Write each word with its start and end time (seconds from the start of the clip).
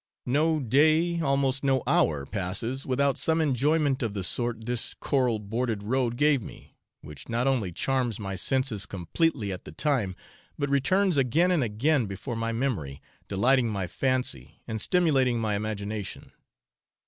No 0.25 0.59
day, 0.59 1.21
almost 1.21 1.63
no 1.63 1.83
hour, 1.85 2.25
passes 2.25 2.87
without 2.87 3.19
some 3.19 3.39
enjoyment 3.39 4.01
of 4.01 4.15
the 4.15 4.23
sort 4.23 4.65
this 4.65 4.95
coral 4.95 5.37
bordered 5.37 5.83
road 5.83 6.17
gave 6.17 6.41
me, 6.41 6.75
which 7.01 7.29
not 7.29 7.45
only 7.45 7.71
charms 7.71 8.19
my 8.19 8.35
senses 8.35 8.87
completely 8.87 9.51
at 9.51 9.63
the 9.63 9.71
time, 9.71 10.15
but 10.57 10.71
returns 10.71 11.17
again 11.17 11.51
and 11.51 11.63
again 11.63 12.07
before 12.07 12.35
my 12.35 12.51
memory, 12.51 12.99
delighting 13.27 13.69
my 13.69 13.85
fancy, 13.85 14.63
and 14.67 14.81
stimulating 14.81 15.39
my 15.39 15.53
imagination. 15.53 16.31